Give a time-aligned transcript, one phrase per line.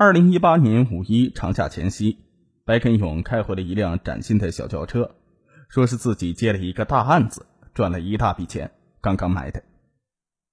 [0.00, 2.16] 二零一八年五一长假前夕，
[2.64, 5.14] 白根勇开回了一辆崭新的小轿车，
[5.68, 7.44] 说是自己接了一个大案子，
[7.74, 8.70] 赚了一大笔钱，
[9.02, 9.62] 刚刚买的。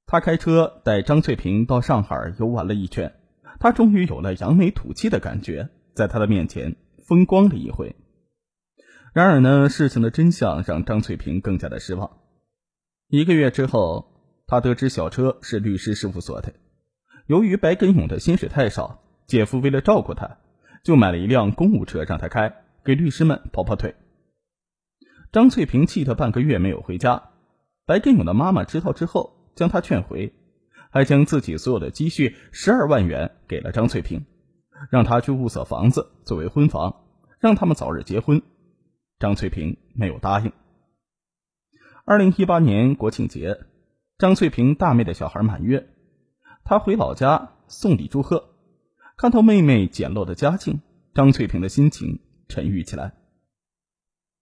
[0.06, 3.16] 他开车带张翠萍到上海游玩了一圈，
[3.58, 6.76] 他终于有了扬眉吐气的感觉，在他的面前
[7.08, 7.96] 风光了一回。
[9.14, 12.18] 然而呢，事情的真相让张翠萍更加的失望。
[13.08, 14.12] 一个月之后，
[14.46, 16.54] 他得知小车是律师事务所的，
[17.28, 19.06] 由于白根勇的薪水太少。
[19.28, 20.38] 姐夫为了照顾他，
[20.84, 23.94] 就买了一辆公务车让他开，给律师们跑跑腿。
[25.34, 27.32] 张翠萍气得半个月没有回家。
[27.86, 30.34] 白根勇的妈妈知道之后，将他劝回，
[30.90, 34.26] 还将自己所有的积蓄十二万元给了张翠萍，
[34.90, 37.04] 让他去物色房子作为婚房，
[37.40, 38.42] 让他们早日结婚。
[39.20, 40.54] 张翠萍没有答应。
[42.06, 43.60] 二零一八年国庆节，
[44.18, 45.90] 张翠萍大妹的小孩满月，
[46.64, 48.54] 她回老家送礼祝贺。
[49.18, 50.80] 看到妹妹简陋的家境，
[51.16, 53.16] 张翠萍的心情沉郁起来。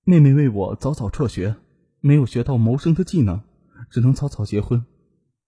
[0.03, 1.55] 妹妹为我早早辍学，
[2.01, 3.41] 没有学到谋生的技能，
[3.89, 4.85] 只能早早结婚。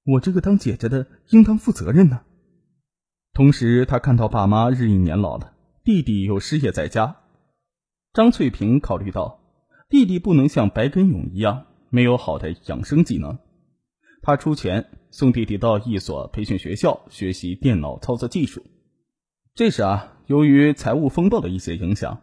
[0.06, 2.22] 我这个当姐姐的应当负责任呢。
[3.34, 5.52] 同时，她看到爸妈日益年老了，
[5.84, 7.18] 弟弟又失业在家，
[8.14, 9.42] 张翠萍考虑到
[9.90, 13.38] 弟弟不能像白根勇一样没有好的养生技能，
[14.22, 18.64] 她出钱送弟弟到一所培训学校学习电脑操作技术。
[19.58, 22.22] 这时啊，由于财务风暴的一些影响，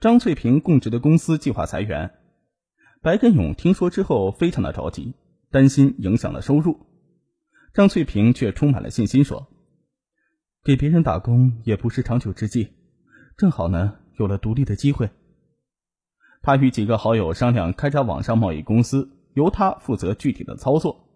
[0.00, 2.12] 张翠萍供职的公司计划裁员。
[3.02, 5.12] 白根勇听说之后，非常的着急，
[5.50, 6.86] 担心影响了收入。
[7.74, 9.48] 张翠萍却充满了信心说
[10.64, 12.70] ：“给别人打工也不是长久之计，
[13.36, 15.10] 正好呢有了独立的机会。”
[16.40, 21.06] 他与几个好友商量，开家网上贸易公司，由他负责具体的操作。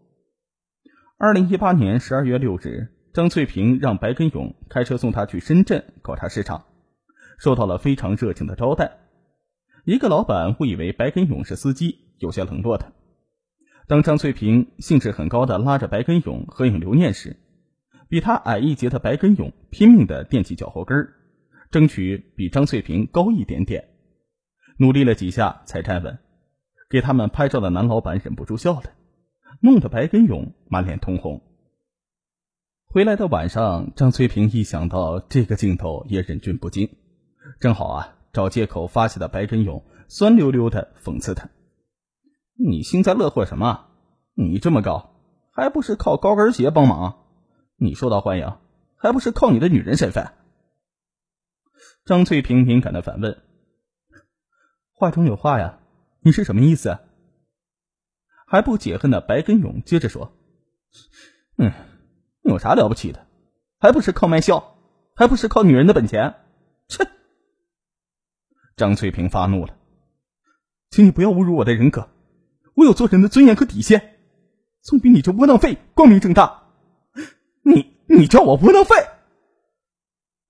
[1.16, 2.92] 二零一八年十二月六日。
[3.16, 6.66] 张翠萍让白根勇开车送她去深圳考察市场，
[7.38, 8.98] 受到了非常热情的招待。
[9.86, 12.92] 一个老板误以为白根勇是司机，有些冷落他。
[13.88, 17.38] 当张翠萍兴致很高的拉着白根勇合影留念时，
[18.10, 21.08] 比他矮一截的白根勇拼命的踮起脚后跟
[21.70, 23.88] 争取比张翠萍高一点点，
[24.76, 26.18] 努力了几下才站稳。
[26.90, 28.92] 给他们拍照的男老板忍不住笑了，
[29.62, 31.40] 弄得白根勇满脸通红。
[32.96, 36.96] 回来的晚上，张翠萍一想到这个镜头也忍俊不禁。
[37.60, 41.50] 正好啊，找借口发泄的白根勇酸溜溜的讽刺他
[42.56, 43.88] ：“你幸灾乐祸什么？
[44.32, 45.14] 你这么高，
[45.52, 47.26] 还不是靠高跟鞋帮忙？
[47.76, 48.56] 你受到欢迎，
[48.96, 50.32] 还不是靠你的女人身份？”
[52.06, 53.42] 张翠萍敏感的反问
[54.96, 55.80] ：“话中有话呀，
[56.20, 56.98] 你是什么意思？”
[58.48, 60.32] 还不解恨的白根勇接着说
[61.60, 61.70] ：“嗯。”
[62.46, 63.26] 有啥了不起的？
[63.78, 64.78] 还不是靠卖笑，
[65.14, 66.34] 还不是靠女人的本钱？
[66.88, 67.06] 切！
[68.76, 69.76] 张翠萍发怒了，
[70.90, 72.08] 请你不要侮辱我的人格，
[72.74, 74.18] 我有做人的尊严和底线，
[74.82, 76.64] 总比你这窝囊废光明正大。
[77.62, 78.94] 你你叫我窝囊废？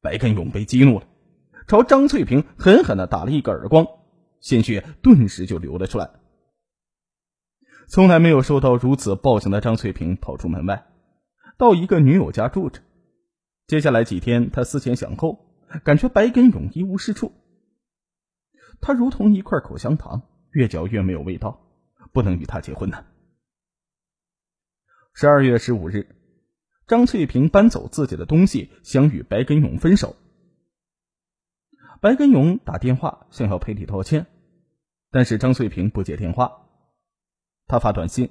[0.01, 1.07] 白根勇被激怒了，
[1.67, 3.87] 朝张翠萍狠狠的打了一个耳光，
[4.41, 6.11] 鲜血顿时就流了出来。
[7.89, 10.87] 从来没有受到如此暴行的张翠萍跑出门外。
[11.59, 12.83] 到一个女友家住着，
[13.67, 15.47] 接下来几天，他思前想后，
[15.85, 17.33] 感觉白根勇一无是处。
[18.81, 21.67] 他如同一块口香糖，越嚼越没有味道，
[22.13, 23.07] 不能与他结婚呢。
[25.15, 26.15] 十二月十五日，
[26.87, 30.15] 张翠萍搬走自己的东西，想与白根勇分手。
[32.03, 34.27] 白根勇打电话想要赔礼道歉，
[35.11, 36.69] 但是张翠萍不接电话，
[37.67, 38.31] 他发短信，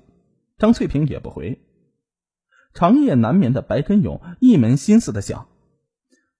[0.59, 1.59] 张翠萍也不回。
[2.75, 5.47] 长夜难眠的白根勇一门心思的想：“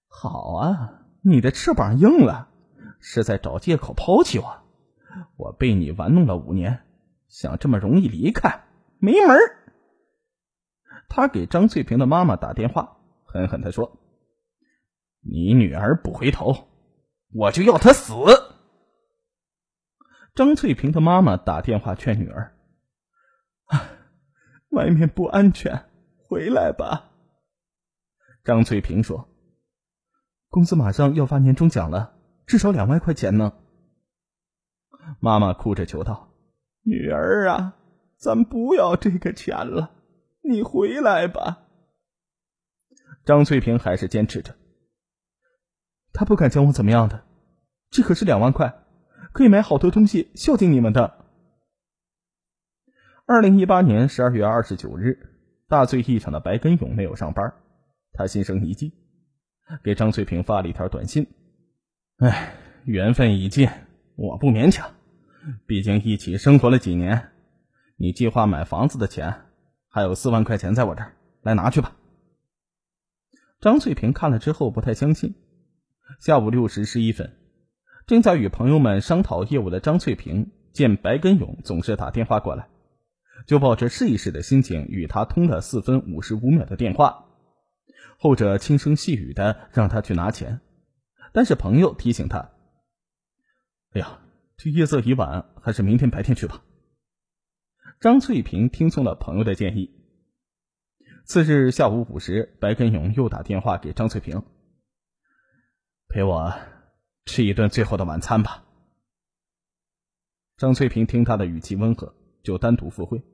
[0.06, 2.50] 好啊，你的翅膀硬了，
[3.00, 4.62] 是在找借口抛弃我。
[5.38, 6.84] 我被你玩弄了五年，
[7.26, 8.66] 想这么容易离开，
[8.98, 9.38] 没门。”
[11.08, 13.96] 他给张翠萍的妈妈打电话，狠狠的说
[15.24, 16.68] ：“你女儿不回头，
[17.32, 18.12] 我就要她死。”
[20.36, 22.54] 张翠萍的妈妈打电话劝女儿
[23.68, 23.88] ：“啊，
[24.68, 25.86] 外面不安全。”
[26.28, 27.12] 回来吧，
[28.42, 29.28] 张翠萍说
[30.50, 33.52] ：“公司马上要发年终奖了，至少两万块钱呢。”
[35.22, 36.32] 妈妈哭着求道
[36.82, 37.76] ：“女儿啊，
[38.16, 39.92] 咱不要这个钱了，
[40.42, 41.68] 你回来吧。”
[43.24, 44.56] 张翠萍还是坚持着
[46.12, 47.24] ：“他不敢将我怎么样的，
[47.90, 48.84] 这可是两万块，
[49.32, 51.24] 可以买好多东西孝敬你们的。”
[53.26, 55.34] 二零一八年十二月二十九日。
[55.68, 57.52] 大醉一场的白根勇没有上班，
[58.12, 58.92] 他心生一计，
[59.82, 61.26] 给张翠萍发了一条短信
[62.18, 62.54] ：“哎，
[62.84, 63.68] 缘分已尽，
[64.14, 64.88] 我不勉强，
[65.66, 67.30] 毕竟一起生活了几年。
[67.96, 69.42] 你计划买房子的钱，
[69.88, 71.96] 还有四万块钱在我这儿，来拿去吧。”
[73.60, 75.34] 张翠萍看了之后不太相信。
[76.20, 77.34] 下午六时十一分，
[78.06, 82.68] 正在与朋友们商讨业务的张翠萍见白根勇总是打电话过来，
[83.46, 87.26] 就抱着试一试的心情与他通了四分五十五秒的电话。
[88.18, 90.60] 后者轻声细语的让他去拿钱，
[91.32, 92.50] 但是朋友提醒他
[93.92, 94.20] ：“哎呀，
[94.56, 96.62] 这夜色已晚，还是明天白天去吧。”
[98.00, 99.90] 张翠萍听从了朋友的建议。
[101.24, 104.44] 次日下午五时，白根勇又打电话给张翠萍
[106.08, 106.54] ：“陪我
[107.24, 108.64] 吃一顿最后的晚餐吧。”
[110.56, 112.14] 张翠萍听他的语气温和，
[112.46, 113.24] 就单独赴会。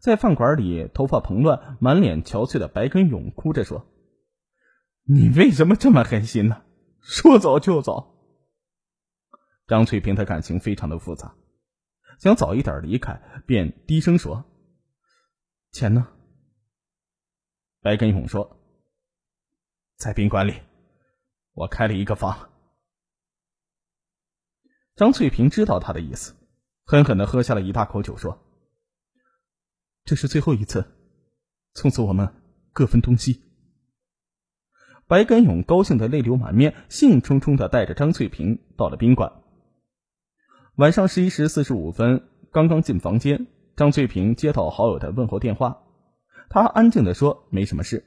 [0.00, 3.86] 在饭馆里，头发蓬乱、满脸憔悴的白根勇哭着说。
[5.04, 6.62] 你为什么这么狠心呢？
[7.00, 8.08] 说走就走。
[9.66, 11.34] 张翠萍的感情非常的复杂，
[12.18, 14.44] 想早一点离开，便低声说
[15.72, 16.08] ：“钱呢？”
[17.82, 18.58] 白根勇说
[19.98, 20.54] ：“在宾馆里，
[21.52, 22.50] 我开了一个房。”
[24.94, 26.34] 张翠萍知道他的意思，
[26.92, 28.38] 狠狠的喝下了一大口酒，说
[30.04, 30.84] ：“这是最后一次，
[31.72, 32.34] 从此我们
[32.74, 33.40] 各分东西。”
[35.08, 39.32] 白根勇高兴的泪流满面，兴冲冲的带着张翠萍到了宾馆。
[40.74, 45.84] 晚上十一时四十五分，刚刚进房间，张翠萍接到好友的问候电话，
[46.50, 48.04] 她安静的说没什么事，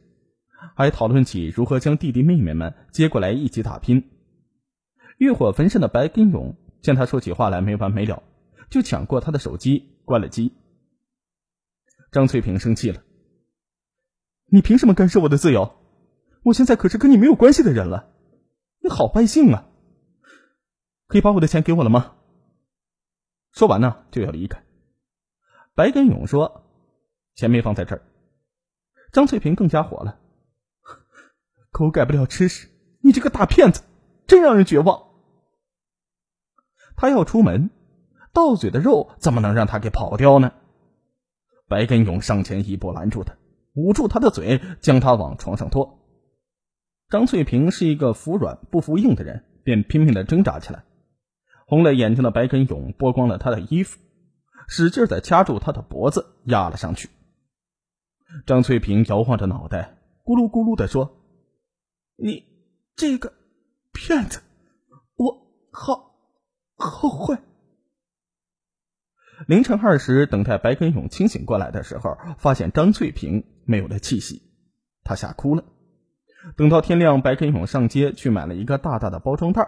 [0.76, 4.12] 还讨论起如何将弟弟妹妹们接过来一起打拼。
[5.18, 8.22] 欲火焚身的白根勇见他说起话来没完没了，
[8.70, 10.54] 就抢过他的手机关了机。
[12.12, 13.04] 张翠萍生气了
[14.48, 15.82] ：“你凭什么干涉我的自由？”
[16.46, 18.14] 我现在可是跟你没有关系的人了，
[18.80, 19.68] 你好败兴啊！
[21.08, 22.18] 可以把我的钱给我了吗？
[23.52, 24.64] 说完呢，就要离开。
[25.74, 26.70] 白根勇说
[27.34, 28.04] ：“钱没放在这儿。”
[29.12, 30.20] 张翠萍更加火了
[31.72, 32.70] ：“狗改不了吃屎，
[33.02, 33.82] 你这个大骗子，
[34.28, 35.16] 真让人绝望！”
[36.96, 37.72] 他要出门，
[38.36, 40.52] 到嘴的肉怎么能让他给跑掉呢？
[41.70, 43.34] 白根勇上前一步拦住他，
[43.74, 46.00] 捂住他的嘴，将他往床上拖。
[47.08, 50.84] 张翠萍是一个服软不服硬的人，便拼命的挣扎起来。
[51.66, 53.98] 红了眼睛的白根勇剥光了他的衣服，
[54.68, 57.10] 使劲的掐住他的脖子，压了上去。
[58.46, 61.16] 张翠萍摇晃着脑袋，咕噜咕噜的说
[62.22, 62.44] ：“你
[62.98, 63.32] 这个
[63.94, 64.42] 骗子，
[65.16, 66.18] 我好
[66.76, 67.38] 后悔。”
[69.48, 74.42] 凌晨二时，等待白根勇清醒过来的时候，发现张翠萍没有了气息，
[75.04, 75.64] 他吓哭了。
[76.58, 79.68] 等到天亮，白根勇上街去买了一个大大的包装袋。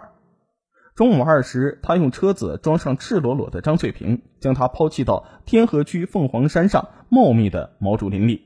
[0.96, 8.42] 中午二时，他用车子装上赤裸裸的张翠萍，将她抛弃到天河区凤凰山上茂密的毛竹林里，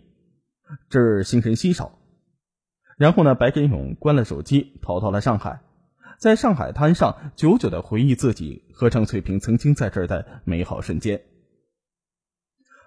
[0.90, 1.93] 这儿行人稀少。
[2.99, 5.62] 然后呢，白根勇关了手机，逃到了上海，
[6.23, 11.21] 在上海滩上久久的回忆自己和张翠萍曾经在这儿的美好瞬间。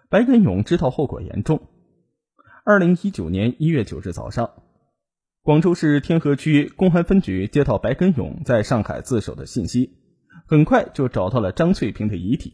[0.08, 1.68] 白根勇知道后果严重。
[2.64, 4.50] 二零一九年一月九日早上。
[5.42, 9.98] 广州市天河区公安分局接到白根勇在上海自首的信息，
[10.48, 12.54] 很快就找到了张翠萍的遗体。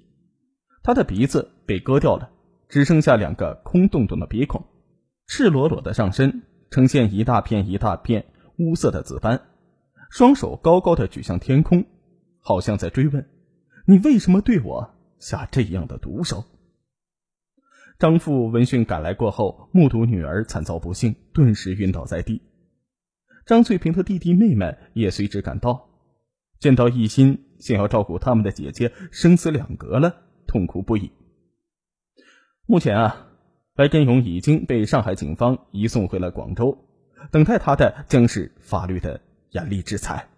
[0.81, 2.31] 她的鼻子被割掉了，
[2.67, 4.65] 只剩下两个空洞洞的鼻孔，
[5.27, 8.25] 赤裸裸的上身呈现一大片一大片
[8.57, 9.41] 乌色的紫斑，
[10.11, 11.85] 双手高高的举向天空，
[12.41, 13.29] 好像在追问
[13.87, 16.43] ：“你为什么对我下这样的毒手？”
[17.97, 22.41] 张父闻讯赶来过后，目睹女儿惨遭不幸，顿时晕倒在地。
[23.45, 25.89] 张翠萍的弟弟妹妹也随之赶到，
[26.59, 31.09] 见到一心想要照顾他们的姐姐生死两隔了，痛哭不已。
[32.65, 33.27] 目前啊，
[33.75, 36.77] 白根勇已经被上海警方移送回了广州，
[37.31, 40.30] 等待他的将是法律的严厉制裁。